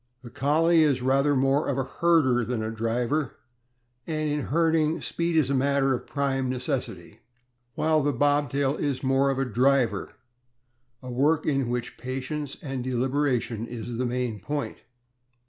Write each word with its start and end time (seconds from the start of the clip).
The 0.23 0.31
CoDie 0.31 0.81
is 0.81 1.03
rather 1.03 1.35
more 1.35 1.67
of 1.67 1.77
a 1.77 1.83
herder 1.83 2.43
than 2.43 2.63
a 2.63 2.71
driver, 2.71 3.35
and 4.07 4.27
in 4.27 4.47
herding 4.47 4.99
speed 5.03 5.37
is 5.37 5.51
a 5.51 5.53
matter 5.53 5.93
of 5.93 6.07
prime 6.07 6.49
necessity; 6.49 7.19
while 7.75 8.01
the 8.01 8.11
Bobtail 8.11 8.77
is 8.77 9.03
rather 9.03 9.07
more 9.07 9.29
of 9.29 9.37
a 9.37 9.45
driver, 9.45 10.13
a 11.03 11.11
work 11.11 11.45
in 11.45 11.69
which 11.69 11.97
patience 11.99 12.57
and 12.63 12.83
deliberation 12.83 13.67
is 13.67 13.89
a 13.89 14.05
main 14.07 14.39
point. 14.39 14.77